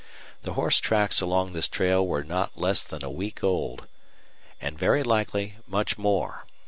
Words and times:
The 0.41 0.53
horse 0.53 0.79
tracks 0.79 1.21
along 1.21 1.51
this 1.51 1.67
trail 1.67 2.03
were 2.07 2.23
not 2.23 2.57
less 2.57 2.83
than 2.83 3.03
a 3.05 3.09
week 3.11 3.43
old, 3.43 3.85
and 4.59 4.75
very 4.75 5.03
likely 5.03 5.57
much 5.67 5.95
more. 5.99 6.47